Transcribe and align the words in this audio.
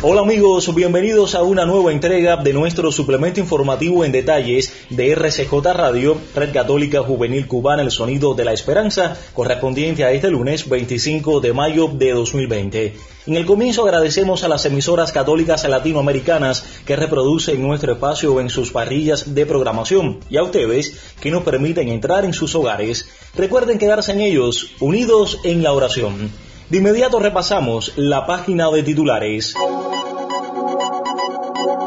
Hola 0.00 0.20
amigos, 0.20 0.72
bienvenidos 0.76 1.34
a 1.34 1.42
una 1.42 1.66
nueva 1.66 1.90
entrega 1.90 2.36
de 2.36 2.52
nuestro 2.52 2.92
suplemento 2.92 3.40
informativo 3.40 4.04
en 4.04 4.12
detalles 4.12 4.72
de 4.90 5.10
RCJ 5.10 5.52
Radio, 5.74 6.16
Red 6.36 6.52
Católica 6.52 7.02
Juvenil 7.02 7.48
Cubana, 7.48 7.82
el 7.82 7.90
sonido 7.90 8.32
de 8.34 8.44
la 8.44 8.52
esperanza, 8.52 9.16
correspondiente 9.34 10.04
a 10.04 10.12
este 10.12 10.30
lunes 10.30 10.68
25 10.68 11.40
de 11.40 11.52
mayo 11.52 11.88
de 11.88 12.12
2020. 12.12 12.94
En 13.26 13.34
el 13.34 13.44
comienzo 13.44 13.82
agradecemos 13.82 14.44
a 14.44 14.48
las 14.48 14.64
emisoras 14.66 15.10
católicas 15.10 15.68
latinoamericanas 15.68 16.64
que 16.86 16.94
reproducen 16.94 17.60
nuestro 17.60 17.94
espacio 17.94 18.40
en 18.40 18.50
sus 18.50 18.70
parrillas 18.70 19.34
de 19.34 19.46
programación 19.46 20.20
y 20.30 20.36
a 20.36 20.44
ustedes 20.44 20.96
que 21.20 21.32
nos 21.32 21.42
permiten 21.42 21.88
entrar 21.88 22.24
en 22.24 22.34
sus 22.34 22.54
hogares. 22.54 23.08
Recuerden 23.34 23.78
quedarse 23.78 24.12
en 24.12 24.20
ellos, 24.20 24.70
unidos 24.78 25.40
en 25.42 25.64
la 25.64 25.72
oración. 25.72 26.30
De 26.70 26.78
inmediato 26.78 27.18
repasamos 27.18 27.94
la 27.96 28.26
página 28.26 28.70
de 28.70 28.82
titulares. 28.82 29.54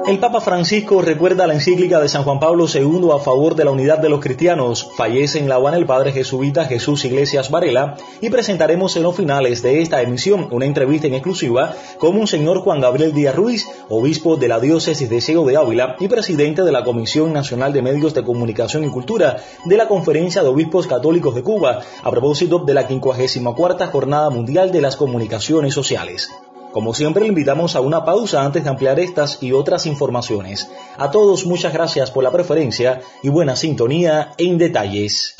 El 0.07 0.17
Papa 0.17 0.41
Francisco 0.41 1.01
recuerda 1.01 1.45
la 1.45 1.53
encíclica 1.53 1.99
de 1.99 2.09
San 2.09 2.23
Juan 2.23 2.39
Pablo 2.39 2.65
II 2.73 3.09
a 3.13 3.19
favor 3.19 3.55
de 3.55 3.63
la 3.63 3.71
unidad 3.71 3.99
de 3.99 4.09
los 4.09 4.19
cristianos. 4.19 4.89
Fallece 4.97 5.37
en 5.37 5.47
La 5.47 5.55
Habana 5.55 5.77
el 5.77 5.85
padre 5.85 6.11
jesuita 6.11 6.65
Jesús 6.65 7.05
Iglesias 7.05 7.51
Varela 7.51 7.97
y 8.19 8.31
presentaremos 8.31 8.95
en 8.95 9.03
los 9.03 9.15
finales 9.15 9.61
de 9.61 9.81
esta 9.81 10.01
emisión 10.01 10.47
una 10.51 10.65
entrevista 10.65 11.05
en 11.05 11.13
exclusiva 11.13 11.75
con 11.99 12.17
un 12.17 12.25
señor 12.25 12.61
Juan 12.61 12.81
Gabriel 12.81 13.13
Díaz 13.13 13.35
Ruiz, 13.35 13.67
obispo 13.89 14.37
de 14.37 14.47
la 14.47 14.59
diócesis 14.59 15.07
de 15.07 15.21
Ciego 15.21 15.45
de 15.45 15.55
Ávila 15.55 15.95
y 15.99 16.07
presidente 16.07 16.63
de 16.63 16.71
la 16.71 16.83
Comisión 16.83 17.31
Nacional 17.31 17.71
de 17.71 17.83
Medios 17.83 18.15
de 18.15 18.23
Comunicación 18.23 18.83
y 18.83 18.89
Cultura 18.89 19.37
de 19.65 19.77
la 19.77 19.87
Conferencia 19.87 20.41
de 20.41 20.49
Obispos 20.49 20.87
Católicos 20.87 21.35
de 21.35 21.43
Cuba 21.43 21.79
a 22.03 22.09
propósito 22.09 22.59
de 22.59 22.73
la 22.73 22.87
54 22.87 23.87
Jornada 23.87 24.31
Mundial 24.31 24.71
de 24.71 24.81
las 24.81 24.95
Comunicaciones 24.95 25.75
Sociales. 25.75 26.29
Como 26.71 26.93
siempre, 26.93 27.23
le 27.23 27.29
invitamos 27.29 27.75
a 27.75 27.81
una 27.81 28.05
pausa 28.05 28.43
antes 28.43 28.63
de 28.63 28.69
ampliar 28.69 28.99
estas 28.99 29.39
y 29.41 29.51
otras 29.51 29.85
informaciones. 29.85 30.69
A 30.97 31.11
todos 31.11 31.45
muchas 31.45 31.73
gracias 31.73 32.11
por 32.11 32.23
la 32.23 32.31
preferencia 32.31 33.01
y 33.21 33.29
buena 33.29 33.55
sintonía 33.57 34.31
en 34.37 34.57
detalles. 34.57 35.35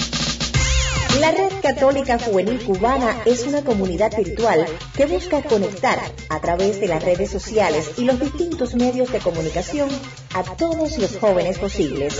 La 1.19 1.31
Red 1.31 1.51
Católica 1.61 2.17
Juvenil 2.19 2.63
Cubana 2.65 3.21
es 3.25 3.45
una 3.45 3.63
comunidad 3.63 4.11
virtual 4.17 4.65
que 4.95 5.05
busca 5.05 5.41
conectar 5.41 5.99
a 6.29 6.39
través 6.39 6.79
de 6.81 6.87
las 6.87 7.03
redes 7.03 7.29
sociales 7.29 7.91
y 7.97 8.05
los 8.05 8.19
distintos 8.19 8.75
medios 8.75 9.11
de 9.11 9.19
comunicación 9.19 9.89
a 10.33 10.43
todos 10.55 10.97
los 10.97 11.17
jóvenes 11.17 11.59
posibles. 11.59 12.17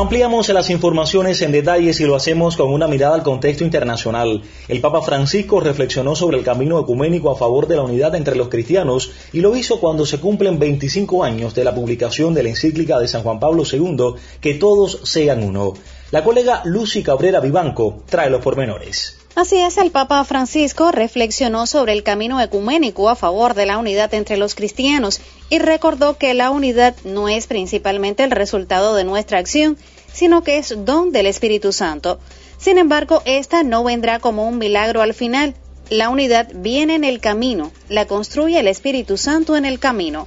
Ampliamos 0.00 0.48
las 0.48 0.70
informaciones 0.70 1.42
en 1.42 1.52
detalles 1.52 2.00
y 2.00 2.06
lo 2.06 2.16
hacemos 2.16 2.56
con 2.56 2.72
una 2.72 2.88
mirada 2.88 3.16
al 3.16 3.22
contexto 3.22 3.64
internacional. 3.64 4.40
El 4.66 4.80
Papa 4.80 5.02
Francisco 5.02 5.60
reflexionó 5.60 6.16
sobre 6.16 6.38
el 6.38 6.42
camino 6.42 6.80
ecuménico 6.80 7.30
a 7.30 7.36
favor 7.36 7.66
de 7.66 7.76
la 7.76 7.82
unidad 7.82 8.14
entre 8.14 8.34
los 8.34 8.48
cristianos 8.48 9.10
y 9.34 9.40
lo 9.40 9.54
hizo 9.54 9.78
cuando 9.78 10.06
se 10.06 10.18
cumplen 10.18 10.58
25 10.58 11.22
años 11.22 11.54
de 11.54 11.64
la 11.64 11.74
publicación 11.74 12.32
de 12.32 12.44
la 12.44 12.48
encíclica 12.48 12.98
de 12.98 13.08
San 13.08 13.22
Juan 13.22 13.40
Pablo 13.40 13.64
II, 13.70 14.14
Que 14.40 14.54
todos 14.54 15.00
sean 15.02 15.42
uno. 15.42 15.74
La 16.12 16.24
colega 16.24 16.62
Lucy 16.64 17.02
Cabrera 17.02 17.40
Vivanco 17.40 18.02
trae 18.08 18.30
los 18.30 18.40
pormenores. 18.40 19.19
Así 19.36 19.58
es, 19.58 19.78
el 19.78 19.92
Papa 19.92 20.24
Francisco 20.24 20.90
reflexionó 20.90 21.66
sobre 21.66 21.92
el 21.92 22.02
camino 22.02 22.40
ecuménico 22.40 23.08
a 23.08 23.16
favor 23.16 23.54
de 23.54 23.64
la 23.64 23.78
unidad 23.78 24.12
entre 24.12 24.36
los 24.36 24.54
cristianos 24.54 25.20
y 25.48 25.58
recordó 25.58 26.18
que 26.18 26.34
la 26.34 26.50
unidad 26.50 26.96
no 27.04 27.28
es 27.28 27.46
principalmente 27.46 28.24
el 28.24 28.32
resultado 28.32 28.94
de 28.96 29.04
nuestra 29.04 29.38
acción, 29.38 29.78
sino 30.12 30.42
que 30.42 30.58
es 30.58 30.74
don 30.84 31.12
del 31.12 31.26
Espíritu 31.26 31.72
Santo. 31.72 32.18
Sin 32.58 32.76
embargo, 32.76 33.22
esta 33.24 33.62
no 33.62 33.84
vendrá 33.84 34.18
como 34.18 34.48
un 34.48 34.58
milagro 34.58 35.00
al 35.00 35.14
final. 35.14 35.54
La 35.90 36.08
unidad 36.08 36.48
viene 36.54 36.96
en 36.96 37.04
el 37.04 37.20
camino, 37.20 37.72
la 37.88 38.06
construye 38.06 38.58
el 38.58 38.68
Espíritu 38.68 39.16
Santo 39.16 39.56
en 39.56 39.64
el 39.64 39.78
camino. 39.78 40.26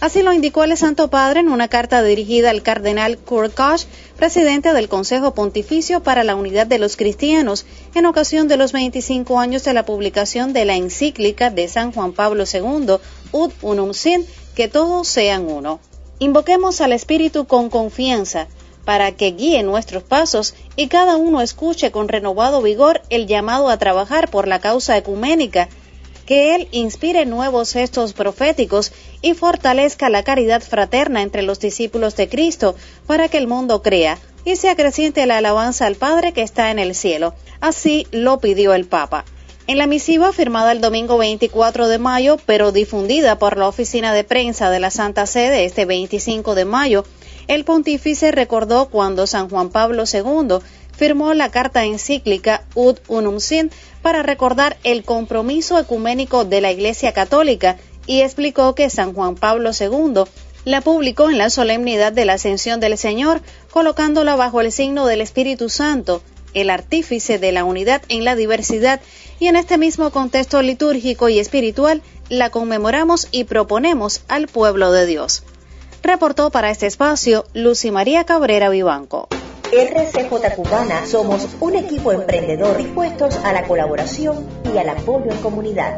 Así 0.00 0.22
lo 0.22 0.32
indicó 0.32 0.62
el 0.62 0.76
Santo 0.76 1.08
Padre 1.08 1.40
en 1.40 1.48
una 1.48 1.66
carta 1.66 2.04
dirigida 2.04 2.50
al 2.50 2.62
cardenal 2.62 3.18
Kurt 3.18 3.54
Koch, 3.54 3.84
presidente 4.16 4.72
del 4.72 4.88
Consejo 4.88 5.34
Pontificio 5.34 6.04
para 6.04 6.22
la 6.22 6.36
Unidad 6.36 6.68
de 6.68 6.78
los 6.78 6.96
Cristianos, 6.96 7.66
en 7.96 8.06
ocasión 8.06 8.46
de 8.46 8.56
los 8.56 8.70
25 8.70 9.40
años 9.40 9.64
de 9.64 9.72
la 9.72 9.84
publicación 9.84 10.52
de 10.52 10.64
la 10.66 10.76
encíclica 10.76 11.50
de 11.50 11.66
San 11.66 11.90
Juan 11.92 12.12
Pablo 12.12 12.44
II, 12.52 12.98
Ut 13.32 13.52
Unum 13.60 13.92
Sint, 13.92 14.28
que 14.54 14.68
todos 14.68 15.08
sean 15.08 15.50
uno. 15.50 15.80
Invoquemos 16.20 16.80
al 16.80 16.92
Espíritu 16.92 17.46
con 17.46 17.68
confianza 17.68 18.46
para 18.84 19.12
que 19.12 19.32
guíe 19.32 19.64
nuestros 19.64 20.04
pasos 20.04 20.54
y 20.76 20.86
cada 20.86 21.16
uno 21.16 21.40
escuche 21.40 21.90
con 21.90 22.08
renovado 22.08 22.62
vigor 22.62 23.02
el 23.10 23.26
llamado 23.26 23.68
a 23.68 23.78
trabajar 23.78 24.30
por 24.30 24.46
la 24.46 24.60
causa 24.60 24.96
ecuménica, 24.96 25.68
que 26.28 26.54
Él 26.54 26.68
inspire 26.72 27.24
nuevos 27.24 27.72
gestos 27.72 28.12
proféticos 28.12 28.92
y 29.22 29.32
fortalezca 29.32 30.10
la 30.10 30.24
caridad 30.24 30.60
fraterna 30.60 31.22
entre 31.22 31.40
los 31.40 31.58
discípulos 31.58 32.16
de 32.16 32.28
Cristo 32.28 32.76
para 33.06 33.30
que 33.30 33.38
el 33.38 33.46
mundo 33.46 33.80
crea 33.80 34.18
y 34.44 34.56
se 34.56 34.68
acreciente 34.68 35.24
la 35.24 35.38
alabanza 35.38 35.86
al 35.86 35.94
Padre 35.94 36.34
que 36.34 36.42
está 36.42 36.70
en 36.70 36.78
el 36.78 36.94
cielo. 36.94 37.32
Así 37.62 38.06
lo 38.10 38.40
pidió 38.40 38.74
el 38.74 38.84
Papa. 38.84 39.24
En 39.66 39.78
la 39.78 39.86
misiva 39.86 40.30
firmada 40.34 40.72
el 40.72 40.82
domingo 40.82 41.16
24 41.16 41.88
de 41.88 41.98
mayo, 41.98 42.36
pero 42.44 42.72
difundida 42.72 43.38
por 43.38 43.56
la 43.56 43.66
oficina 43.66 44.12
de 44.12 44.24
prensa 44.24 44.68
de 44.68 44.80
la 44.80 44.90
Santa 44.90 45.24
Sede 45.24 45.64
este 45.64 45.86
25 45.86 46.54
de 46.54 46.66
mayo, 46.66 47.04
el 47.46 47.64
pontífice 47.64 48.32
recordó 48.32 48.90
cuando 48.90 49.26
San 49.26 49.48
Juan 49.48 49.70
Pablo 49.70 50.04
II 50.12 50.58
firmó 50.98 51.32
la 51.32 51.50
carta 51.50 51.84
encíclica 51.84 52.64
Ut 52.74 52.98
Unum 53.06 53.38
Sint 53.38 53.72
para 54.02 54.22
recordar 54.22 54.76
el 54.82 55.04
compromiso 55.04 55.78
ecuménico 55.78 56.44
de 56.44 56.60
la 56.60 56.72
Iglesia 56.72 57.12
Católica 57.12 57.76
y 58.06 58.22
explicó 58.22 58.74
que 58.74 58.90
San 58.90 59.14
Juan 59.14 59.36
Pablo 59.36 59.70
II 59.78 60.24
la 60.64 60.80
publicó 60.80 61.30
en 61.30 61.38
la 61.38 61.50
solemnidad 61.50 62.12
de 62.12 62.24
la 62.24 62.34
Ascensión 62.34 62.80
del 62.80 62.98
Señor, 62.98 63.40
colocándola 63.70 64.34
bajo 64.34 64.60
el 64.60 64.72
signo 64.72 65.06
del 65.06 65.20
Espíritu 65.20 65.68
Santo, 65.68 66.20
el 66.52 66.68
artífice 66.68 67.38
de 67.38 67.52
la 67.52 67.64
unidad 67.64 68.02
en 68.08 68.24
la 68.24 68.34
diversidad 68.34 69.00
y 69.38 69.46
en 69.46 69.54
este 69.54 69.78
mismo 69.78 70.10
contexto 70.10 70.60
litúrgico 70.62 71.28
y 71.28 71.38
espiritual 71.38 72.02
la 72.28 72.50
conmemoramos 72.50 73.28
y 73.30 73.44
proponemos 73.44 74.22
al 74.26 74.48
pueblo 74.48 74.90
de 74.90 75.06
Dios. 75.06 75.44
Reportó 76.02 76.50
para 76.50 76.70
este 76.70 76.86
espacio 76.86 77.44
Lucy 77.54 77.90
María 77.90 78.24
Cabrera 78.24 78.68
Vivanco. 78.68 79.28
RCJ 79.70 80.54
Cubana 80.56 81.04
somos 81.04 81.46
un 81.60 81.76
equipo 81.76 82.10
emprendedor 82.10 82.78
dispuestos 82.78 83.36
a 83.44 83.52
la 83.52 83.64
colaboración 83.68 84.46
y 84.74 84.78
al 84.78 84.88
apoyo 84.88 85.30
en 85.30 85.36
comunidad. 85.38 85.94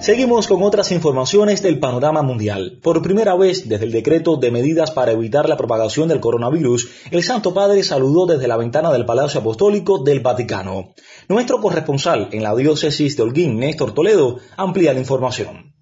Seguimos 0.00 0.46
con 0.46 0.62
otras 0.62 0.92
informaciones 0.92 1.62
del 1.62 1.78
panorama 1.78 2.20
mundial. 2.20 2.78
Por 2.82 3.00
primera 3.00 3.36
vez, 3.36 3.70
desde 3.70 3.86
el 3.86 3.92
decreto 3.92 4.36
de 4.36 4.50
medidas 4.50 4.90
para 4.90 5.12
evitar 5.12 5.48
la 5.48 5.56
propagación 5.56 6.08
del 6.08 6.20
coronavirus, 6.20 6.90
el 7.10 7.22
Santo 7.22 7.54
Padre 7.54 7.82
saludó 7.82 8.26
desde 8.26 8.48
la 8.48 8.58
ventana 8.58 8.92
del 8.92 9.06
Palacio 9.06 9.40
Apostólico 9.40 10.02
del 10.04 10.20
Vaticano. 10.20 10.92
Nuestro 11.26 11.62
corresponsal 11.62 12.28
en 12.32 12.42
la 12.42 12.54
diócesis 12.54 13.16
de 13.16 13.22
Holguín, 13.22 13.58
Néstor 13.58 13.94
Toledo, 13.94 14.40
amplía 14.58 14.92
la 14.92 15.00
información. 15.00 15.73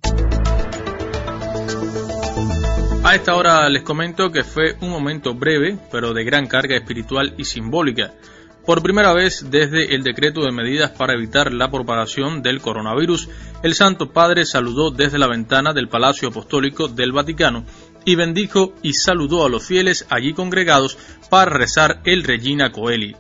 A 3.13 3.17
esta 3.17 3.37
hora 3.37 3.69
les 3.69 3.83
comento 3.83 4.33
que 4.33 4.43
fue 4.43 4.75
un 4.81 4.89
momento 4.89 5.35
breve, 5.35 5.77
pero 5.91 6.15
de 6.15 6.25
gran 6.25 6.47
carga 6.47 6.77
espiritual 6.77 7.35
y 7.37 7.45
simbólica 7.45 8.15
por 8.65 8.83
primera 8.83 9.13
vez 9.13 9.51
desde 9.51 9.95
el 9.95 10.03
decreto 10.03 10.41
de 10.43 10.51
medidas 10.51 10.93
para 10.93 11.13
evitar 11.13 11.53
la 11.53 11.71
propagación 11.71 12.41
del 12.41 12.63
coronavirus, 12.63 13.29
el 13.63 13.75
Santo 13.75 14.13
Padre 14.13 14.47
saludó 14.47 14.91
desde 14.91 15.19
la 15.19 15.27
ventana 15.27 15.75
del 15.75 15.91
Palacio 15.91 16.29
Apostólico 16.29 16.89
del 16.89 17.13
Vaticano 17.13 17.67
y 18.07 18.15
bendijo 18.15 18.73
y 18.81 18.95
saludó 18.95 19.45
a 19.45 19.51
los 19.51 19.67
fieles 19.67 20.07
allí 20.09 20.33
congregados 20.33 20.97
para 21.29 21.51
rezar 21.51 22.01
el 22.05 22.25
Regina 22.25 22.73
Coeli. 22.73 23.15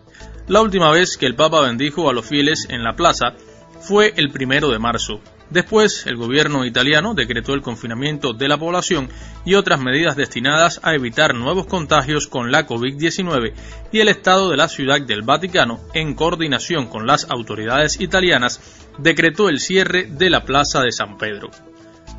La 0.46 0.62
última 0.62 0.90
vez 0.90 1.18
que 1.18 1.26
el 1.26 1.34
Papa 1.34 1.60
bendijo 1.60 2.08
a 2.08 2.14
los 2.14 2.24
fieles 2.24 2.66
en 2.70 2.82
la 2.82 2.94
plaza 2.94 3.34
fue 3.80 4.14
el 4.16 4.30
primero 4.30 4.70
de 4.70 4.78
marzo. 4.78 5.20
Después, 5.52 6.06
el 6.06 6.16
gobierno 6.16 6.64
italiano 6.64 7.12
decretó 7.12 7.52
el 7.52 7.60
confinamiento 7.60 8.32
de 8.32 8.48
la 8.48 8.56
población 8.56 9.10
y 9.44 9.54
otras 9.54 9.82
medidas 9.82 10.16
destinadas 10.16 10.80
a 10.82 10.94
evitar 10.94 11.34
nuevos 11.34 11.66
contagios 11.66 12.26
con 12.26 12.50
la 12.50 12.66
COVID-19 12.66 13.52
y 13.92 14.00
el 14.00 14.08
Estado 14.08 14.48
de 14.48 14.56
la 14.56 14.68
Ciudad 14.68 15.02
del 15.02 15.20
Vaticano, 15.20 15.78
en 15.92 16.14
coordinación 16.14 16.86
con 16.86 17.06
las 17.06 17.30
autoridades 17.30 18.00
italianas, 18.00 18.62
decretó 18.96 19.50
el 19.50 19.60
cierre 19.60 20.06
de 20.06 20.30
la 20.30 20.46
Plaza 20.46 20.80
de 20.80 20.90
San 20.90 21.18
Pedro. 21.18 21.50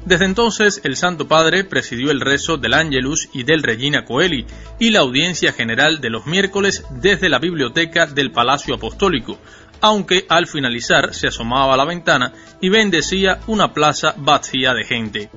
Desde 0.05 0.25
entonces, 0.25 0.81
el 0.83 0.95
Santo 0.95 1.27
Padre 1.27 1.63
presidió 1.63 2.11
el 2.11 2.19
rezo 2.19 2.57
del 2.57 2.73
Angelus 2.73 3.29
y 3.33 3.43
del 3.43 3.63
Regina 3.63 4.03
Coeli 4.03 4.45
y 4.77 4.89
la 4.91 4.99
audiencia 4.99 5.53
general 5.53 6.01
de 6.01 6.09
los 6.09 6.27
miércoles 6.27 6.85
desde 6.91 7.29
la 7.29 7.39
biblioteca 7.39 8.05
del 8.05 8.31
Palacio 8.31 8.75
Apostólico, 8.75 9.39
aunque 9.83 10.25
al 10.29 10.47
finalizar 10.47 11.13
se 11.13 11.27
asomaba 11.27 11.73
a 11.73 11.77
la 11.77 11.83
ventana 11.83 12.31
y 12.61 12.69
bendecía 12.69 13.41
una 13.47 13.73
plaza 13.73 14.15
vacía 14.15 14.73
de 14.73 14.85
gente. 14.85 15.29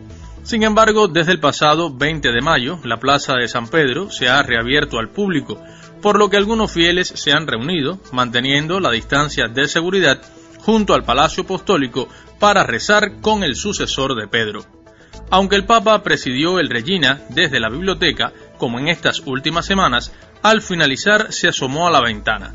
Sin 0.44 0.62
embargo, 0.62 1.08
desde 1.08 1.32
el 1.32 1.40
pasado 1.40 1.92
20 1.92 2.30
de 2.30 2.40
mayo, 2.40 2.78
la 2.84 2.98
plaza 2.98 3.34
de 3.34 3.48
San 3.48 3.66
Pedro 3.66 4.08
se 4.08 4.28
ha 4.28 4.44
reabierto 4.44 5.00
al 5.00 5.08
público, 5.08 5.60
por 6.00 6.16
lo 6.16 6.30
que 6.30 6.36
algunos 6.36 6.70
fieles 6.70 7.08
se 7.08 7.32
han 7.32 7.48
reunido, 7.48 7.98
manteniendo 8.12 8.78
la 8.78 8.92
distancia 8.92 9.48
de 9.48 9.66
seguridad 9.66 10.22
junto 10.60 10.94
al 10.94 11.02
Palacio 11.02 11.42
Apostólico 11.42 12.08
para 12.38 12.62
rezar 12.62 13.20
con 13.20 13.42
el 13.42 13.56
sucesor 13.56 14.14
de 14.14 14.28
Pedro. 14.28 14.64
Aunque 15.28 15.56
el 15.56 15.64
Papa 15.64 16.04
presidió 16.04 16.60
el 16.60 16.70
Regina 16.70 17.20
desde 17.30 17.58
la 17.58 17.68
biblioteca, 17.68 18.32
como 18.58 18.78
en 18.78 18.86
estas 18.86 19.18
últimas 19.26 19.66
semanas, 19.66 20.12
al 20.44 20.62
finalizar 20.62 21.32
se 21.32 21.48
asomó 21.48 21.88
a 21.88 21.90
la 21.90 22.00
ventana. 22.00 22.52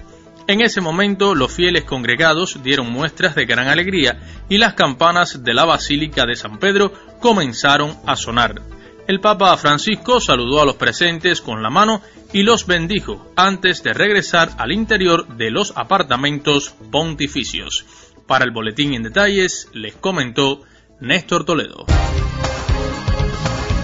En 0.52 0.60
ese 0.60 0.82
momento 0.82 1.34
los 1.34 1.54
fieles 1.54 1.86
congregados 1.86 2.62
dieron 2.62 2.92
muestras 2.92 3.36
de 3.36 3.46
gran 3.46 3.70
alegría 3.70 4.20
y 4.50 4.58
las 4.58 4.74
campanas 4.74 5.46
de 5.46 5.54
la 5.54 5.64
Basílica 5.64 6.26
de 6.26 6.36
San 6.36 6.60
Pedro 6.60 6.92
comenzaron 7.22 7.96
a 8.06 8.18
sonar. 8.18 8.62
El 9.08 9.22
Papa 9.22 9.56
Francisco 9.56 10.20
saludó 10.20 10.62
a 10.62 10.66
los 10.66 10.76
presentes 10.76 11.40
con 11.40 11.64
la 11.64 11.70
mano 11.70 12.02
y 12.34 12.44
los 12.44 12.68
bendijo 12.68 13.32
antes 13.38 13.82
de 13.82 13.94
regresar 13.94 14.50
al 14.58 14.74
interior 14.74 15.38
de 15.38 15.52
los 15.52 15.72
apartamentos 15.78 16.76
pontificios. 16.92 17.86
Para 18.28 18.44
el 18.44 18.52
boletín 18.52 18.94
en 18.94 19.04
detalles 19.04 19.70
les 19.72 19.96
comentó 19.96 20.64
Néstor 21.00 21.46
Toledo. 21.46 21.86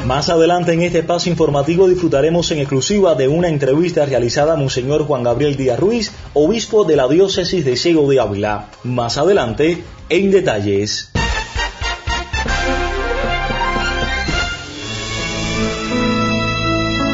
Más 0.07 0.29
adelante 0.29 0.71
en 0.71 0.83
este 0.83 0.99
espacio 0.99 1.29
informativo 1.29 1.85
disfrutaremos 1.85 2.49
en 2.51 2.59
exclusiva 2.59 3.13
de 3.15 3.27
una 3.27 3.49
entrevista 3.49 4.05
realizada 4.05 4.53
a 4.53 4.55
Monseñor 4.55 5.03
Juan 5.03 5.21
Gabriel 5.21 5.57
Díaz 5.57 5.77
Ruiz, 5.77 6.13
obispo 6.33 6.85
de 6.85 6.95
la 6.95 7.09
diócesis 7.09 7.65
de 7.65 7.75
Ciego 7.75 8.09
de 8.09 8.21
Ávila. 8.21 8.69
Más 8.85 9.17
adelante, 9.17 9.83
en 10.07 10.31
detalles. 10.31 11.11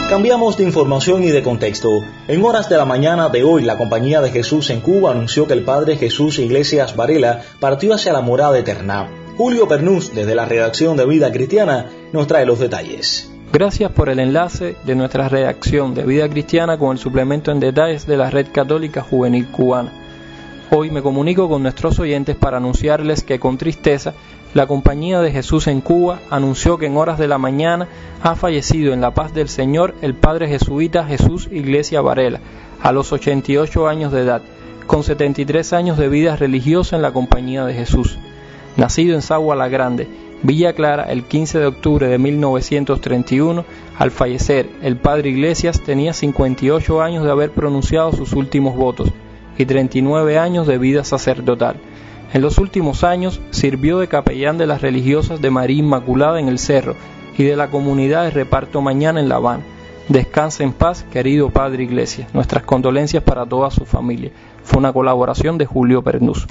Cambiamos 0.08 0.58
de 0.58 0.64
información 0.64 1.24
y 1.24 1.32
de 1.32 1.42
contexto. 1.42 1.90
En 2.28 2.46
horas 2.46 2.70
de 2.70 2.78
la 2.78 2.86
mañana 2.86 3.30
de 3.30 3.44
hoy, 3.44 3.64
la 3.64 3.80
Compañía 3.80 4.22
de 4.22 4.30
Jesús 4.30 4.70
en 4.70 4.82
Cuba 4.82 5.10
anunció 5.10 5.48
que 5.48 5.54
el 5.54 5.64
Padre 5.64 5.96
Jesús 5.96 6.38
Iglesias 6.38 6.96
Varela 6.96 7.42
partió 7.60 7.96
hacia 7.96 8.14
la 8.14 8.22
morada 8.22 8.60
eterna. 8.60 9.23
Julio 9.36 9.68
Pernús, 9.68 10.14
desde 10.14 10.36
la 10.36 10.46
redacción 10.46 10.96
de 10.96 11.08
Vida 11.08 11.32
Cristiana, 11.32 11.88
nos 12.12 12.28
trae 12.28 12.46
los 12.46 12.60
detalles. 12.60 13.32
Gracias 13.52 13.92
por 13.92 14.10
el 14.10 14.20
enlace 14.20 14.76
de 14.86 14.94
nuestra 14.94 15.28
redacción 15.28 15.96
de 15.96 16.04
Vida 16.04 16.30
Cristiana 16.30 16.78
con 16.78 16.92
el 16.92 17.00
suplemento 17.00 17.52
en 17.52 17.60
detalles 17.60 18.06
de 18.06 18.16
la 18.16 18.30
Red 18.30 18.50
Católica 18.52 19.02
Juvenil 19.02 19.48
Cubana. 19.48 19.92
Hoy 20.70 20.92
me 20.92 21.02
comunico 21.02 21.50
con 21.50 21.64
nuestros 21.64 21.98
oyentes 21.98 22.36
para 22.36 22.58
anunciarles 22.58 23.24
que 23.24 23.40
con 23.40 23.58
tristeza 23.58 24.14
la 24.54 24.68
Compañía 24.68 25.20
de 25.20 25.32
Jesús 25.32 25.66
en 25.66 25.82
Cuba 25.82 26.20
anunció 26.30 26.78
que 26.78 26.86
en 26.86 26.96
horas 26.96 27.18
de 27.18 27.28
la 27.28 27.40
mañana 27.40 27.88
ha 28.22 28.36
fallecido 28.36 28.94
en 28.94 29.02
la 29.02 29.16
paz 29.16 29.34
del 29.34 29.50
Señor 29.50 29.96
el 30.04 30.14
Padre 30.14 30.48
jesuita 30.48 31.06
Jesús 31.06 31.50
Iglesia 31.52 32.02
Varela, 32.02 32.40
a 32.84 32.92
los 32.92 33.12
88 33.12 33.88
años 33.88 34.12
de 34.12 34.22
edad, 34.22 34.44
con 34.86 35.04
73 35.04 35.74
años 35.74 35.98
de 35.98 36.08
vida 36.08 36.36
religiosa 36.36 36.96
en 36.96 37.02
la 37.02 37.14
Compañía 37.14 37.66
de 37.66 37.74
Jesús. 37.74 38.20
Nacido 38.76 39.16
en 39.16 39.22
Sagua 39.22 39.56
la 39.56 39.68
Grande, 39.68 40.08
Villa 40.42 40.74
Clara, 40.74 41.04
el 41.04 41.24
15 41.24 41.60
de 41.60 41.66
octubre 41.68 42.08
de 42.08 42.18
1931, 42.18 43.64
al 43.98 44.12
fallecer, 44.12 44.70
el 44.82 44.98
Padre 44.98 45.30
Iglesias 45.30 45.82
tenía 45.82 46.12
58 46.12 47.02
años 47.02 47.24
de 47.24 47.32
haber 47.32 47.52
pronunciado 47.52 48.12
sus 48.12 48.34
últimos 48.34 48.76
votos 48.76 49.10
y 49.58 49.66
39 49.66 50.38
años 50.38 50.68
de 50.68 50.78
vida 50.78 51.04
sacerdotal. 51.04 51.78
En 52.34 52.42
los 52.42 52.58
últimos 52.58 53.04
años 53.04 53.40
sirvió 53.52 54.00
de 54.00 54.08
capellán 54.08 54.58
de 54.58 54.66
las 54.66 54.82
religiosas 54.82 55.40
de 55.40 55.52
María 55.52 55.78
Inmaculada 55.78 56.40
en 56.40 56.48
el 56.48 56.58
Cerro 56.58 56.96
y 57.38 57.44
de 57.44 57.56
la 57.56 57.70
comunidad 57.70 58.24
de 58.24 58.32
Reparto 58.32 58.82
Mañana 58.82 59.20
en 59.20 59.30
La 59.30 59.36
Habana. 59.36 59.64
Descansa 60.10 60.64
en 60.64 60.74
paz, 60.74 61.06
querido 61.14 61.52
Padre 61.52 61.84
Iglesia. 61.84 62.28
Nuestras 62.34 62.64
condolencias 62.64 63.24
para 63.24 63.46
toda 63.46 63.72
su 63.72 63.86
familia. 63.86 64.32
Fue 64.64 64.80
una 64.80 64.92
colaboración 64.92 65.58
de 65.58 65.66
Julio 65.66 66.02
Pernus. 66.02 66.48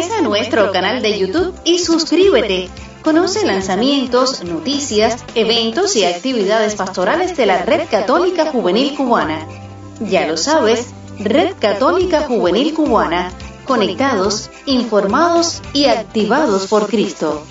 Ingresa 0.00 0.20
a 0.20 0.22
nuestro 0.22 0.72
canal 0.72 1.02
de 1.02 1.18
YouTube 1.18 1.54
y 1.62 1.78
suscríbete. 1.78 2.70
Conoce 3.02 3.44
lanzamientos, 3.44 4.42
noticias, 4.44 5.22
eventos 5.34 5.94
y 5.94 6.06
actividades 6.06 6.74
pastorales 6.74 7.36
de 7.36 7.44
la 7.44 7.66
Red 7.66 7.82
Católica 7.90 8.46
Juvenil 8.46 8.96
Cubana. 8.96 9.46
Ya 10.00 10.26
lo 10.26 10.38
sabes, 10.38 10.94
Red 11.18 11.56
Católica 11.58 12.22
Juvenil 12.22 12.72
Cubana, 12.72 13.30
conectados, 13.66 14.48
informados 14.64 15.60
y 15.74 15.84
activados 15.84 16.66
por 16.68 16.86
Cristo. 16.86 17.42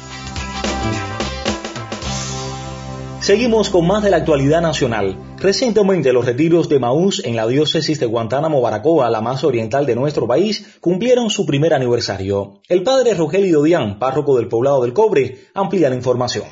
Seguimos 3.20 3.70
con 3.70 3.86
más 3.86 4.02
de 4.02 4.10
la 4.10 4.18
actualidad 4.18 4.62
nacional. 4.62 5.16
Recientemente 5.42 6.12
los 6.12 6.26
retiros 6.26 6.68
de 6.68 6.80
Maús 6.80 7.22
en 7.24 7.36
la 7.36 7.48
diócesis 7.48 8.00
de 8.00 8.06
Guantánamo, 8.06 8.62
Baracoa, 8.62 9.10
la 9.10 9.22
más 9.22 9.44
oriental 9.44 9.86
de 9.86 9.96
nuestro 9.96 10.28
país, 10.28 10.78
cumplieron 10.82 11.30
su 11.30 11.46
primer 11.46 11.74
aniversario. 11.74 12.62
El 12.68 12.84
padre 12.84 13.14
Rogelio 13.14 13.64
Dián, 13.64 14.00
párroco 14.00 14.38
del 14.38 14.50
poblado 14.50 14.82
del 14.82 14.94
Cobre, 14.94 15.48
amplía 15.54 15.90
la 15.90 15.96
información. 15.96 16.46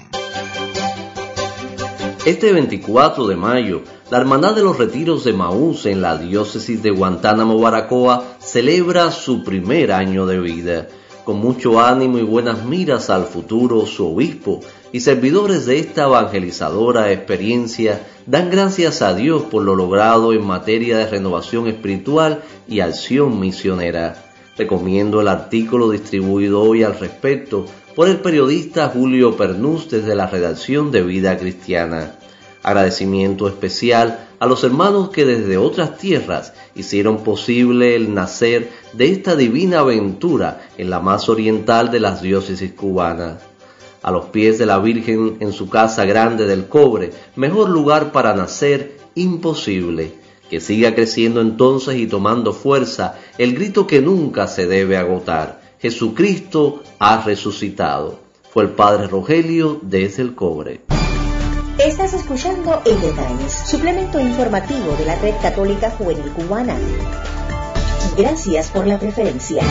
Este 2.25 2.54
24 2.54 3.28
de 3.28 3.36
mayo 3.36 3.84
la 4.10 4.19
Hermandad 4.19 4.56
de 4.56 4.63
los 4.63 4.78
Retiros 4.78 5.25
de 5.25 5.33
Maús 5.33 5.86
en 5.86 6.01
la 6.01 6.18
diócesis 6.18 6.81
de 6.81 6.92
Guantánamo, 6.92 7.60
Baracoa, 7.60 8.38
celebra 8.40 9.12
su 9.12 9.44
primer 9.44 9.92
año 9.92 10.25
de 10.25 10.40
vida. 10.40 10.88
Con 11.28 11.40
mucho 11.40 11.82
ánimo 11.82 12.20
y 12.20 12.24
buenas 12.24 12.64
miras 12.64 13.10
al 13.10 13.26
futuro, 13.26 13.86
su 13.86 14.14
obispo 14.14 14.62
y 14.94 15.02
servidores 15.02 15.66
de 15.66 15.78
esta 15.78 16.04
evangelizadora 16.04 17.12
experiencia 17.12 18.08
dan 18.26 18.50
gracias 18.50 19.02
a 19.02 19.14
Dios 19.14 19.42
por 19.42 19.64
lo 19.64 19.76
logrado 19.76 20.31
en 20.31 20.46
materia 20.46 20.98
de 20.98 21.06
renovación 21.06 21.68
espiritual 21.68 22.44
y 22.66 22.80
acción 22.80 23.42
misionera. 23.42 24.24
Recomiendo 24.57 25.19
el 25.19 25.28
artículo 25.28 25.90
distribuido 25.90 26.62
hoy 26.62 26.84
al 26.84 26.98
respecto 26.98 27.66
por 27.94 28.07
el 28.07 28.22
periodista 28.22 28.88
Julio 28.88 29.36
Pernús 29.36 29.90
desde 29.90 30.16
la 30.16 30.28
redacción 30.28 30.94
de 30.94 31.02
Vida 31.02 31.38
Cristiana. 31.38 32.14
Agradecimiento 32.64 33.50
especial 33.50 34.27
a 34.40 34.46
los 34.46 34.64
hermanos 34.64 35.10
que 35.10 35.26
desde 35.26 35.58
otras 35.58 35.98
tierras 35.98 36.54
hicieron 36.76 37.24
posible 37.24 37.96
el 37.96 38.14
nacer 38.14 38.70
de 38.94 39.12
esta 39.12 39.36
divina 39.36 39.80
aventura 39.80 40.68
en 40.78 40.90
la 40.90 41.00
más 41.00 41.28
oriental 41.30 41.92
de 41.92 42.00
las 42.00 42.22
diócesis 42.22 42.74
cubanas. 42.74 43.42
A 44.04 44.12
los 44.12 44.26
pies 44.26 44.60
de 44.60 44.68
la 44.68 44.78
Virgen 44.78 45.38
en 45.40 45.52
su 45.52 45.70
casa 45.70 46.06
grande 46.06 46.46
del 46.46 46.68
cobre, 46.68 47.12
mejor 47.36 47.70
lugar 47.70 48.12
para 48.12 48.36
nacer 48.36 48.98
imposible. 49.16 50.14
Que 50.50 50.62
siga 50.62 50.96
creciendo 50.96 51.42
entonces 51.42 51.98
y 51.98 52.08
tomando 52.08 52.54
fuerza 52.54 53.16
el 53.38 53.54
grito 53.54 53.86
que 53.86 54.02
nunca 54.02 54.48
se 54.48 54.66
debe 54.66 54.96
agotar. 54.96 55.60
Jesucristo 55.80 56.84
ha 57.00 57.22
resucitado. 57.24 58.20
Fue 58.50 58.64
el 58.64 58.70
Padre 58.70 59.08
Rogelio 59.08 59.80
desde 59.82 60.22
el 60.22 60.36
cobre. 60.36 60.82
Estás 61.80 62.12
escuchando 62.16 62.81
En 62.86 63.00
Detalles, 63.00 63.54
suplemento 63.54 64.19
informativo 64.19 64.96
de 64.98 65.06
la 65.06 65.16
Red 65.16 65.36
Católica 65.44 65.92
Juvenil 65.92 66.31
Cubana. 66.31 66.76
Gracias 68.18 68.72
por 68.72 68.88
la 68.88 68.98
preferencia. 68.98 69.62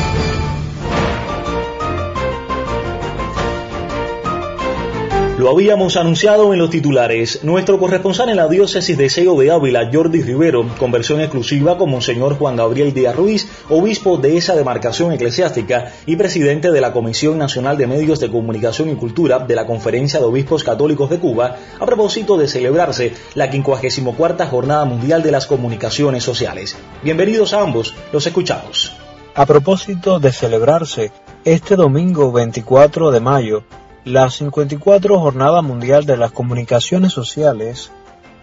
Lo 5.47 5.53
habíamos 5.53 5.97
anunciado 5.97 6.53
en 6.53 6.59
los 6.59 6.71
titulares. 6.71 7.45
Nuestro 7.45 7.79
corresponsal 7.79 8.31
en 8.31 8.37
la 8.37 8.49
diócesis 8.49 8.99
de 8.99 9.09
Seo 9.09 9.39
de 9.39 9.53
Ávila, 9.53 9.89
Jordi 9.93 10.21
Rivero, 10.21 10.69
conversión 10.77 11.21
exclusiva 11.21 11.79
con 11.79 11.89
Monseñor 11.89 12.37
Juan 12.37 12.57
Gabriel 12.57 12.93
Díaz 12.93 13.15
Ruiz, 13.15 13.49
obispo 13.69 14.17
de 14.17 14.37
esa 14.37 14.57
demarcación 14.57 15.13
eclesiástica 15.13 15.93
y 16.05 16.17
presidente 16.17 16.73
de 16.73 16.81
la 16.81 16.93
Comisión 16.93 17.39
Nacional 17.39 17.79
de 17.79 17.87
Medios 17.87 18.19
de 18.19 18.29
Comunicación 18.29 18.91
y 18.91 18.97
Cultura 18.97 19.39
de 19.39 19.55
la 19.55 19.67
Conferencia 19.67 20.19
de 20.19 20.27
Obispos 20.27 20.65
Católicos 20.65 21.11
de 21.11 21.21
Cuba, 21.21 21.55
a 21.79 21.87
propósito 21.87 22.37
de 22.37 22.49
celebrarse 22.49 23.13
la 23.37 23.49
54 23.49 24.49
Jornada 24.49 24.85
Mundial 24.85 25.23
de 25.23 25.31
las 25.31 25.47
Comunicaciones 25.47 26.25
Sociales. 26.25 26.77
Bienvenidos 27.05 27.53
a 27.53 27.63
ambos, 27.63 27.95
los 28.13 28.27
escuchamos. 28.27 28.97
A 29.37 29.47
propósito 29.47 30.19
de 30.19 30.33
celebrarse 30.33 31.13
este 31.45 31.77
domingo 31.77 32.33
24 32.33 33.13
de 33.13 33.21
mayo, 33.21 33.63
la 34.07 34.31
54 34.31 35.19
Jornada 35.19 35.63
Mundial 35.63 36.07
de 36.07 36.17
las 36.17 36.31
Comunicaciones 36.31 37.13
Sociales, 37.13 37.91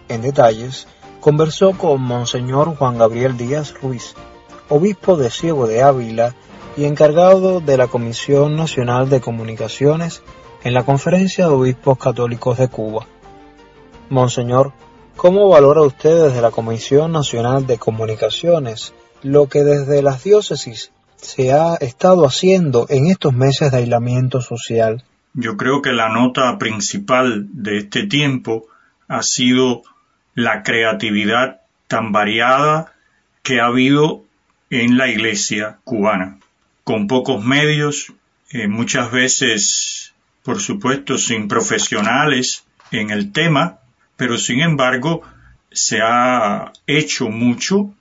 en 0.09 0.21
detalles, 0.21 0.87
conversó 1.21 1.71
con 1.71 2.01
Monseñor 2.01 2.75
Juan 2.75 2.97
Gabriel 2.97 3.37
Díaz 3.37 3.73
Ruiz, 3.81 4.13
obispo 4.67 5.15
de 5.15 5.29
Ciego 5.29 5.65
de 5.65 5.81
Ávila, 5.81 6.35
y 6.75 6.83
encargado 6.83 7.61
de 7.61 7.77
la 7.77 7.87
Comisión 7.87 8.57
Nacional 8.57 9.07
de 9.07 9.21
Comunicaciones 9.21 10.21
en 10.65 10.73
la 10.73 10.83
Conferencia 10.83 11.45
de 11.45 11.53
Obispos 11.53 11.97
Católicos 11.97 12.57
de 12.57 12.67
Cuba. 12.67 13.07
Monseñor, 14.09 14.73
¿cómo 15.15 15.47
valora 15.47 15.81
usted 15.83 16.25
desde 16.25 16.41
la 16.41 16.51
Comisión 16.51 17.13
Nacional 17.13 17.65
de 17.65 17.77
Comunicaciones 17.77 18.93
lo 19.21 19.47
que 19.47 19.63
desde 19.63 20.01
las 20.01 20.25
diócesis 20.25 20.91
se 21.15 21.53
ha 21.53 21.75
estado 21.75 22.25
haciendo 22.25 22.85
en 22.89 23.07
estos 23.07 23.31
meses 23.31 23.71
de 23.71 23.77
aislamiento 23.77 24.41
social? 24.41 25.05
Yo 25.33 25.57
creo 25.57 25.81
que 25.81 25.93
la 25.93 26.09
nota 26.09 26.57
principal 26.59 27.47
de 27.51 27.77
este 27.77 28.05
tiempo 28.05 28.67
ha 29.07 29.23
sido 29.23 29.83
la 30.35 30.63
creatividad 30.63 31.61
tan 31.87 32.11
variada 32.11 32.93
que 33.41 33.59
ha 33.59 33.65
habido 33.65 34.23
en 34.69 34.97
la 34.97 35.07
iglesia 35.07 35.79
cubana, 35.83 36.39
con 36.83 37.07
pocos 37.07 37.43
medios, 37.43 38.13
eh, 38.51 38.67
muchas 38.67 39.11
veces, 39.11 40.13
por 40.43 40.59
supuesto, 40.59 41.17
sin 41.17 41.47
profesionales 41.47 42.65
en 42.91 43.09
el 43.09 43.31
tema, 43.31 43.79
pero 44.15 44.37
sin 44.37 44.61
embargo 44.61 45.23
se 45.71 46.01
ha 46.01 46.71
hecho 46.85 47.29
mucho 47.29 47.93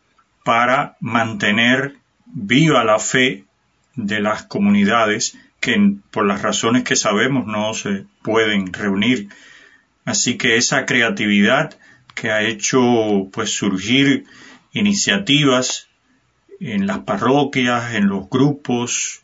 para 0.44 0.96
mantener 1.00 1.96
viva 2.26 2.84
la 2.84 2.98
fe 2.98 3.44
de 3.94 4.20
las 4.20 4.44
comunidades 4.44 5.38
que 5.62 5.95
por 6.11 6.26
las 6.26 6.42
razones 6.42 6.83
que 6.83 6.97
sabemos 6.97 7.47
no 7.47 7.73
se 7.73 8.04
pueden 8.23 8.73
reunir. 8.73 9.28
Así 10.04 10.37
que 10.37 10.57
esa 10.57 10.87
creatividad 10.87 11.78
que 12.16 12.33
ha 12.33 12.42
hecho 12.42 13.28
pues 13.33 13.50
surgir 13.50 14.25
iniciativas 14.73 15.87
en 16.59 16.88
las 16.88 16.99
parroquias, 16.99 17.95
en 17.95 18.09
los 18.09 18.28
grupos 18.28 19.21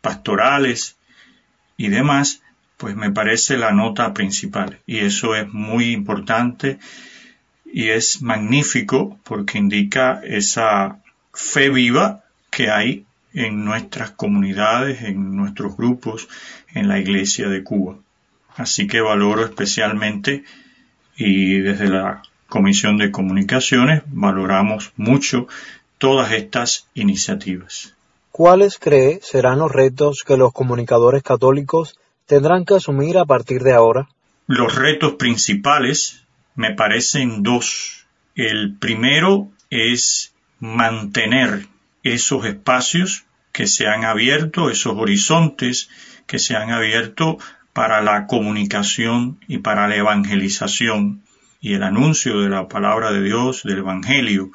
pastorales 0.00 0.96
y 1.76 1.86
demás, 1.86 2.42
pues 2.78 2.96
me 2.96 3.12
parece 3.12 3.56
la 3.56 3.70
nota 3.70 4.12
principal. 4.12 4.80
Y 4.86 4.98
eso 4.98 5.36
es 5.36 5.48
muy 5.52 5.92
importante 5.92 6.80
y 7.64 7.90
es 7.90 8.22
magnífico 8.22 9.20
porque 9.22 9.58
indica 9.58 10.20
esa 10.24 11.00
fe 11.32 11.70
viva 11.70 12.24
que 12.50 12.70
hay 12.70 13.05
en 13.36 13.66
nuestras 13.66 14.12
comunidades, 14.12 15.02
en 15.02 15.36
nuestros 15.36 15.76
grupos, 15.76 16.26
en 16.74 16.88
la 16.88 16.98
Iglesia 16.98 17.48
de 17.48 17.62
Cuba. 17.62 17.96
Así 18.56 18.86
que 18.86 19.02
valoro 19.02 19.44
especialmente 19.44 20.42
y 21.16 21.58
desde 21.60 21.88
la 21.88 22.22
Comisión 22.48 22.96
de 22.96 23.10
Comunicaciones 23.10 24.02
valoramos 24.06 24.92
mucho 24.96 25.48
todas 25.98 26.32
estas 26.32 26.88
iniciativas. 26.94 27.94
¿Cuáles 28.32 28.78
cree 28.78 29.20
serán 29.22 29.58
los 29.58 29.70
retos 29.70 30.24
que 30.26 30.38
los 30.38 30.54
comunicadores 30.54 31.22
católicos 31.22 31.98
tendrán 32.24 32.64
que 32.64 32.76
asumir 32.76 33.18
a 33.18 33.26
partir 33.26 33.62
de 33.62 33.74
ahora? 33.74 34.08
Los 34.46 34.76
retos 34.76 35.14
principales 35.14 36.22
me 36.54 36.72
parecen 36.72 37.42
dos. 37.42 38.06
El 38.34 38.76
primero 38.78 39.48
es 39.68 40.32
mantener 40.58 41.66
esos 42.02 42.46
espacios 42.46 43.25
que 43.56 43.66
se 43.66 43.88
han 43.88 44.04
abierto, 44.04 44.68
esos 44.68 44.98
horizontes 44.98 45.88
que 46.26 46.38
se 46.38 46.56
han 46.56 46.72
abierto 46.72 47.38
para 47.72 48.02
la 48.02 48.26
comunicación 48.26 49.38
y 49.48 49.58
para 49.58 49.88
la 49.88 49.96
evangelización 49.96 51.22
y 51.62 51.72
el 51.72 51.82
anuncio 51.82 52.42
de 52.42 52.50
la 52.50 52.68
palabra 52.68 53.12
de 53.12 53.22
Dios, 53.22 53.62
del 53.62 53.78
Evangelio, 53.78 54.50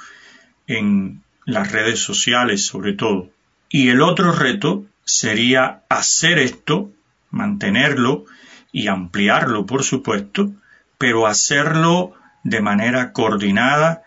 en 0.67 1.24
las 1.46 1.72
redes 1.72 2.00
sociales 2.00 2.63
sobre 2.63 2.93
todo. 2.93 3.31
Y 3.70 3.89
el 3.89 4.03
otro 4.03 4.34
reto 4.34 4.86
sería 5.03 5.81
hacer 5.89 6.38
esto, 6.38 6.91
mantenerlo 7.31 8.25
y 8.72 8.86
ampliarlo, 8.86 9.65
por 9.65 9.84
supuesto, 9.84 10.51
pero 11.00 11.25
hacerlo 11.25 12.13
de 12.43 12.62
manera 12.62 13.13
coordinada 13.13 14.03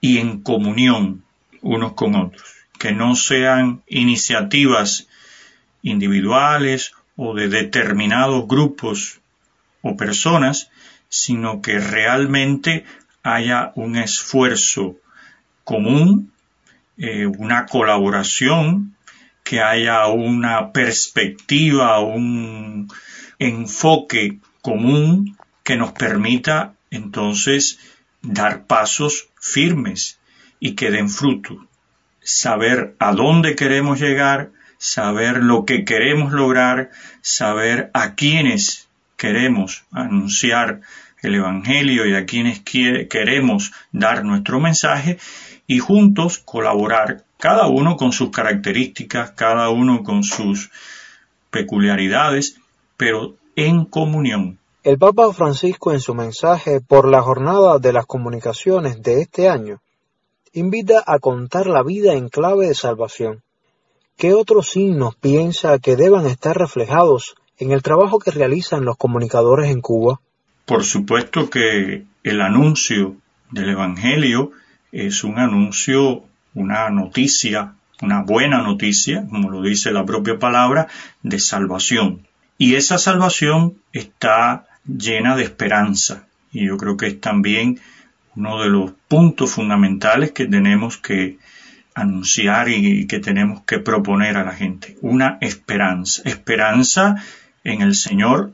y 0.00 0.16
en 0.16 0.40
comunión 0.40 1.22
unos 1.60 1.92
con 1.92 2.14
otros, 2.14 2.57
que 2.78 2.92
no 2.92 3.16
sean 3.16 3.82
iniciativas 3.88 5.08
individuales 5.82 6.92
o 7.16 7.34
de 7.34 7.48
determinados 7.48 8.46
grupos 8.46 9.20
o 9.82 9.96
personas, 9.96 10.70
sino 11.08 11.60
que 11.60 11.78
realmente 11.78 12.84
haya 13.22 13.72
un 13.74 13.96
esfuerzo 13.96 14.96
común, 15.64 16.32
eh, 16.96 17.26
una 17.26 17.66
colaboración, 17.66 18.96
que 19.44 19.60
haya 19.60 20.06
una 20.08 20.72
perspectiva, 20.72 22.00
un 22.00 22.88
enfoque 23.38 24.40
común 24.62 25.36
que 25.64 25.76
nos 25.76 25.92
permita 25.92 26.74
entonces 26.90 27.78
dar 28.22 28.66
pasos 28.66 29.28
firmes 29.40 30.18
y 30.60 30.74
que 30.74 30.90
den 30.90 31.08
fruto. 31.08 31.67
Saber 32.30 32.94
a 32.98 33.12
dónde 33.12 33.56
queremos 33.56 33.98
llegar, 33.98 34.50
saber 34.76 35.42
lo 35.42 35.64
que 35.64 35.86
queremos 35.86 36.30
lograr, 36.30 36.90
saber 37.22 37.90
a 37.94 38.16
quiénes 38.16 38.86
queremos 39.16 39.84
anunciar 39.92 40.82
el 41.22 41.36
Evangelio 41.36 42.04
y 42.04 42.14
a 42.14 42.26
quienes 42.26 42.60
queremos 42.60 43.72
dar 43.92 44.26
nuestro 44.26 44.60
mensaje 44.60 45.18
y 45.66 45.78
juntos 45.78 46.36
colaborar, 46.36 47.24
cada 47.38 47.66
uno 47.66 47.96
con 47.96 48.12
sus 48.12 48.28
características, 48.28 49.30
cada 49.30 49.70
uno 49.70 50.02
con 50.02 50.22
sus 50.22 50.70
peculiaridades, 51.50 52.60
pero 52.98 53.36
en 53.56 53.86
comunión. 53.86 54.58
El 54.82 54.98
Papa 54.98 55.32
Francisco 55.32 55.92
en 55.92 56.00
su 56.00 56.14
mensaje 56.14 56.82
por 56.82 57.08
la 57.08 57.22
jornada 57.22 57.78
de 57.78 57.94
las 57.94 58.04
comunicaciones 58.04 59.02
de 59.02 59.22
este 59.22 59.48
año 59.48 59.80
invita 60.52 61.02
a 61.06 61.18
contar 61.18 61.66
la 61.66 61.82
vida 61.82 62.14
en 62.14 62.28
clave 62.28 62.66
de 62.66 62.74
salvación. 62.74 63.42
¿Qué 64.16 64.34
otros 64.34 64.70
signos 64.70 65.14
piensa 65.16 65.78
que 65.78 65.96
deban 65.96 66.26
estar 66.26 66.56
reflejados 66.56 67.34
en 67.58 67.72
el 67.72 67.82
trabajo 67.82 68.18
que 68.18 68.30
realizan 68.30 68.84
los 68.84 68.96
comunicadores 68.96 69.70
en 69.70 69.80
Cuba? 69.80 70.20
Por 70.64 70.84
supuesto 70.84 71.48
que 71.50 72.04
el 72.22 72.40
anuncio 72.40 73.16
del 73.50 73.70
Evangelio 73.70 74.52
es 74.92 75.24
un 75.24 75.38
anuncio, 75.38 76.24
una 76.54 76.90
noticia, 76.90 77.74
una 78.02 78.22
buena 78.22 78.62
noticia, 78.62 79.26
como 79.28 79.50
lo 79.50 79.62
dice 79.62 79.92
la 79.92 80.04
propia 80.04 80.38
palabra, 80.38 80.88
de 81.22 81.38
salvación. 81.38 82.26
Y 82.58 82.74
esa 82.74 82.98
salvación 82.98 83.78
está 83.92 84.66
llena 84.84 85.36
de 85.36 85.44
esperanza. 85.44 86.26
Y 86.52 86.66
yo 86.66 86.76
creo 86.76 86.96
que 86.96 87.06
es 87.06 87.20
también 87.20 87.80
uno 88.38 88.62
de 88.62 88.68
los 88.68 88.92
puntos 89.08 89.50
fundamentales 89.50 90.30
que 90.30 90.46
tenemos 90.46 90.96
que 90.96 91.38
anunciar 91.92 92.68
y 92.68 93.08
que 93.08 93.18
tenemos 93.18 93.62
que 93.62 93.80
proponer 93.80 94.36
a 94.36 94.44
la 94.44 94.52
gente. 94.52 94.96
Una 95.00 95.38
esperanza. 95.40 96.22
Esperanza 96.24 97.16
en 97.64 97.82
el 97.82 97.96
Señor 97.96 98.52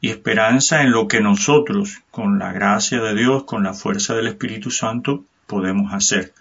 y 0.00 0.08
esperanza 0.08 0.82
en 0.82 0.90
lo 0.90 1.06
que 1.06 1.20
nosotros, 1.20 1.98
con 2.10 2.38
la 2.38 2.52
gracia 2.52 3.02
de 3.02 3.14
Dios, 3.14 3.44
con 3.44 3.62
la 3.62 3.74
fuerza 3.74 4.14
del 4.14 4.28
Espíritu 4.28 4.70
Santo, 4.70 5.24
podemos 5.46 5.92
hacer. 5.92 6.32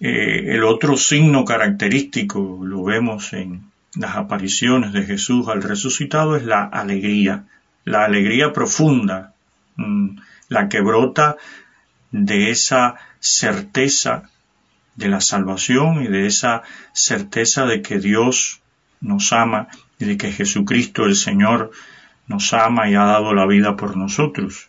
Eh, 0.00 0.56
el 0.56 0.64
otro 0.64 0.96
signo 0.96 1.44
característico, 1.44 2.60
lo 2.64 2.82
vemos 2.82 3.32
en 3.32 3.70
las 3.94 4.16
apariciones 4.16 4.92
de 4.92 5.04
Jesús 5.04 5.46
al 5.46 5.62
resucitado, 5.62 6.36
es 6.36 6.44
la 6.44 6.64
alegría, 6.64 7.44
la 7.84 8.04
alegría 8.04 8.52
profunda, 8.52 9.34
mm, 9.76 10.18
la 10.48 10.68
que 10.68 10.80
brota 10.80 11.36
de 12.10 12.50
esa 12.50 12.96
certeza 13.20 14.30
de 14.94 15.08
la 15.08 15.20
salvación 15.20 16.02
y 16.02 16.08
de 16.08 16.26
esa 16.26 16.62
certeza 16.92 17.66
de 17.66 17.82
que 17.82 17.98
Dios 17.98 18.60
nos 19.00 19.32
ama 19.32 19.68
y 19.98 20.06
de 20.06 20.16
que 20.16 20.32
Jesucristo 20.32 21.04
el 21.04 21.16
Señor 21.16 21.70
nos 22.26 22.52
ama 22.52 22.88
y 22.88 22.94
ha 22.94 23.04
dado 23.04 23.34
la 23.34 23.46
vida 23.46 23.76
por 23.76 23.96
nosotros. 23.96 24.68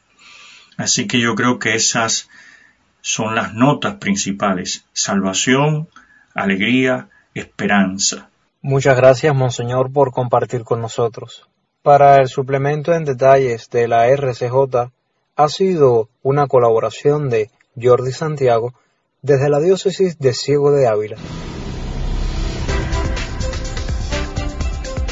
Así 0.78 1.08
que 1.08 1.20
yo 1.20 1.36
creo 1.36 1.60
que 1.60 1.76
esas 1.76 2.30
son 3.02 3.36
las 3.36 3.54
notas 3.54 3.96
principales. 3.96 4.86
Salvación, 4.94 5.88
alegría, 6.34 7.08
esperanza. 7.34 8.30
Muchas 8.62 8.98
gracias, 8.98 9.34
Monseñor, 9.34 9.92
por 9.92 10.12
compartir 10.12 10.64
con 10.64 10.82
nosotros. 10.82 11.48
Para 11.82 12.18
el 12.18 12.28
suplemento 12.28 12.94
en 12.94 13.06
detalles 13.06 13.70
de 13.70 13.88
la 13.88 14.08
RCJ 14.08 14.92
ha 15.38 15.50
sido 15.50 16.10
una 16.24 16.48
colaboración 16.48 17.30
de 17.30 17.52
Jordi 17.80 18.12
Santiago 18.12 18.74
desde 19.22 19.50
la 19.50 19.60
diócesis 19.60 20.18
de 20.18 20.34
Ciego 20.34 20.72
de 20.72 20.88
Ávila. 20.88 21.18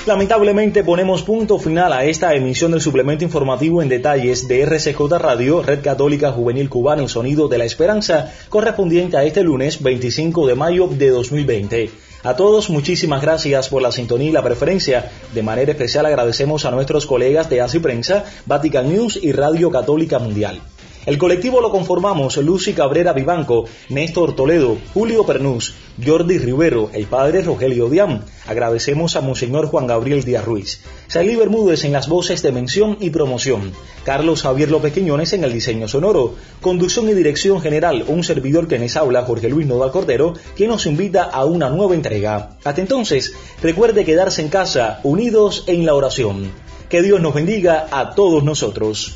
Lamentablemente 0.06 0.84
ponemos 0.84 1.24
punto 1.24 1.58
final 1.58 1.92
a 1.92 2.06
esta 2.06 2.36
emisión 2.36 2.70
del 2.70 2.82
suplemento 2.82 3.24
informativo 3.24 3.82
en 3.82 3.90
detalles 3.90 4.48
de 4.48 4.62
RCJ 4.62 5.00
Radio, 5.18 5.64
Red 5.64 5.82
Católica 5.82 6.32
Juvenil 6.32 6.70
Cubana, 6.70 7.02
el 7.02 7.10
sonido 7.10 7.48
de 7.48 7.58
la 7.58 7.66
esperanza, 7.66 8.32
correspondiente 8.50 9.18
a 9.18 9.24
este 9.24 9.42
lunes 9.42 9.82
25 9.82 10.46
de 10.46 10.54
mayo 10.54 10.88
de 10.88 11.10
2020. 11.10 11.90
A 12.22 12.36
todos 12.36 12.70
muchísimas 12.70 13.24
gracias 13.24 13.68
por 13.70 13.82
la 13.82 13.92
sintonía 13.92 14.30
y 14.30 14.34
la 14.34 14.44
preferencia. 14.44 15.12
De 15.34 15.42
manera 15.42 15.72
especial 15.72 16.06
agradecemos 16.06 16.66
a 16.66 16.72
nuestros 16.72 17.08
colegas 17.08 17.50
de 17.50 17.62
ACI 17.62 17.80
Prensa, 17.80 18.26
Vatican 18.46 18.88
News 18.94 19.20
y 19.20 19.32
Radio 19.32 19.72
Católica 19.72 20.20
Mundial. 20.20 20.62
El 21.06 21.20
colectivo 21.20 21.62
lo 21.62 21.70
conformamos 21.70 22.38
Lucy 22.38 22.74
Cabrera 22.74 23.14
Vivanco, 23.14 23.66
Néstor 23.90 24.36
Toledo, 24.36 24.78
Julio 24.92 25.24
Pernús, 25.24 25.76
Jordi 26.04 26.40
Rivero, 26.40 26.90
el 26.94 27.06
padre 27.06 27.44
Rogelio 27.44 27.90
Diam. 27.90 28.22
Agradecemos 28.48 29.16
a 29.16 29.22
Monseñor 29.22 29.68
Juan 29.68 29.86
Gabriel 29.86 30.24
Díaz 30.24 30.44
Ruiz. 30.44 30.82
Salí 31.08 31.36
Bermúdez 31.36 31.84
en 31.84 31.92
las 31.92 32.10
voces 32.10 32.42
de 32.42 32.52
mención 32.52 32.98
y 33.00 33.12
promoción. 33.12 33.72
Carlos 34.04 34.42
Javier 34.42 34.72
López 34.72 34.94
Quiñones 34.94 35.34
en 35.34 35.44
el 35.44 35.54
diseño 35.54 35.88
sonoro. 35.88 36.34
Conducción 36.60 37.08
y 37.08 37.14
dirección 37.14 37.62
general, 37.62 38.06
un 38.08 38.24
servidor 38.24 38.68
que 38.68 38.80
les 38.80 38.98
habla, 38.98 39.26
Jorge 39.26 39.48
Luis 39.48 39.68
Nova 39.68 39.92
Cordero, 39.92 40.34
que 40.56 40.68
nos 40.68 40.88
invita 40.88 41.26
a 41.26 41.46
una 41.46 41.70
nueva 41.70 41.94
entrega. 41.94 42.58
Hasta 42.64 42.82
entonces, 42.82 43.34
recuerde 43.62 44.06
quedarse 44.06 44.42
en 44.42 44.50
casa, 44.50 45.02
unidos 45.04 45.66
en 45.68 45.86
la 45.86 45.94
oración. 45.94 46.52
Que 46.90 47.04
Dios 47.04 47.22
nos 47.22 47.36
bendiga 47.36 47.88
a 47.92 48.16
todos 48.16 48.44
nosotros. 48.44 49.16